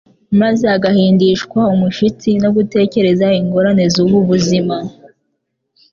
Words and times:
maze 0.41 0.65
agahindishwa 0.75 1.59
umushyitsi 1.73 2.29
no 2.43 2.49
gutekereza 2.55 3.27
ingorane 3.39 3.83
z'ubu 3.93 4.19
buzima. 4.29 4.75